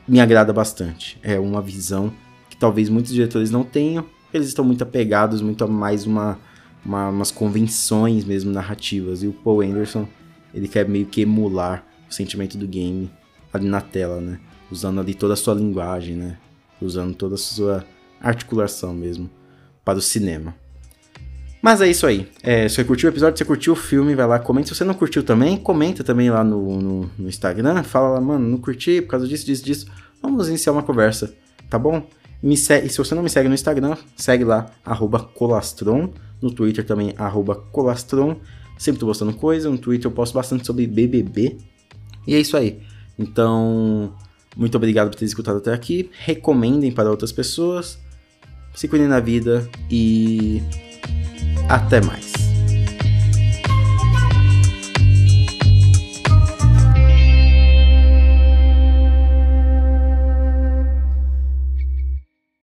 me 0.07 0.19
agrada 0.19 0.51
bastante. 0.51 1.19
É 1.21 1.39
uma 1.39 1.61
visão 1.61 2.11
que 2.49 2.57
talvez 2.57 2.89
muitos 2.89 3.13
diretores 3.13 3.51
não 3.51 3.63
tenham, 3.63 4.05
eles 4.33 4.47
estão 4.47 4.63
muito 4.63 4.83
apegados 4.83 5.41
muito 5.41 5.63
a 5.63 5.67
mais 5.67 6.05
uma, 6.05 6.39
uma, 6.85 7.09
umas 7.09 7.31
convenções 7.31 8.25
mesmo 8.25 8.51
narrativas. 8.51 9.23
E 9.23 9.27
o 9.27 9.33
Paul 9.33 9.61
Anderson, 9.61 10.07
ele 10.53 10.67
quer 10.67 10.87
meio 10.87 11.05
que 11.05 11.21
emular 11.21 11.85
o 12.09 12.13
sentimento 12.13 12.57
do 12.57 12.67
game 12.67 13.11
ali 13.53 13.67
na 13.67 13.81
tela, 13.81 14.19
né? 14.19 14.39
Usando 14.71 14.99
ali 14.99 15.13
toda 15.13 15.33
a 15.33 15.37
sua 15.37 15.53
linguagem, 15.53 16.15
né? 16.15 16.37
Usando 16.81 17.13
toda 17.13 17.35
a 17.35 17.37
sua 17.37 17.85
articulação 18.21 18.93
mesmo 18.93 19.29
para 19.83 19.97
o 19.97 20.01
cinema. 20.01 20.55
Mas 21.61 21.79
é 21.79 21.87
isso 21.87 22.07
aí. 22.07 22.27
É, 22.41 22.67
se 22.67 22.75
você 22.75 22.83
curtiu 22.83 23.07
o 23.07 23.11
episódio, 23.11 23.37
se 23.37 23.43
você 23.43 23.47
curtiu 23.47 23.73
o 23.73 23.75
filme, 23.75 24.15
vai 24.15 24.25
lá, 24.25 24.39
comenta. 24.39 24.69
Se 24.69 24.75
você 24.75 24.83
não 24.83 24.95
curtiu 24.95 25.21
também, 25.21 25.57
comenta 25.57 26.03
também 26.03 26.29
lá 26.29 26.43
no, 26.43 26.81
no, 26.81 27.11
no 27.17 27.29
Instagram. 27.29 27.83
Fala 27.83 28.09
lá, 28.09 28.21
mano, 28.21 28.47
não 28.47 28.57
curti 28.57 28.99
por 29.01 29.09
causa 29.09 29.27
disso, 29.27 29.45
disso, 29.45 29.63
disso. 29.63 29.85
Vamos 30.21 30.47
iniciar 30.49 30.71
uma 30.71 30.81
conversa, 30.81 31.33
tá 31.69 31.77
bom? 31.77 32.07
Me 32.41 32.57
segue, 32.57 32.89
se 32.89 32.97
você 32.97 33.13
não 33.13 33.21
me 33.21 33.29
segue 33.29 33.47
no 33.47 33.53
Instagram, 33.53 33.95
segue 34.15 34.43
lá, 34.43 34.71
colastron. 35.33 36.11
No 36.41 36.51
Twitter 36.51 36.83
também, 36.83 37.13
colastron. 37.71 38.37
Sempre 38.77 38.99
tô 38.99 39.05
postando 39.05 39.33
coisa. 39.33 39.69
No 39.69 39.77
Twitter 39.77 40.07
eu 40.07 40.11
posto 40.11 40.33
bastante 40.33 40.65
sobre 40.65 40.87
BBB. 40.87 41.57
E 42.25 42.33
é 42.33 42.39
isso 42.39 42.57
aí. 42.57 42.81
Então, 43.19 44.15
muito 44.57 44.75
obrigado 44.75 45.11
por 45.11 45.15
ter 45.15 45.25
escutado 45.25 45.57
até 45.57 45.71
aqui. 45.71 46.09
Recomendem 46.25 46.91
para 46.91 47.11
outras 47.11 47.31
pessoas. 47.31 47.99
Se 48.73 48.87
cuidem 48.87 49.07
na 49.07 49.19
vida 49.19 49.69
e 49.89 50.63
até 51.69 52.01
mais. 52.01 52.30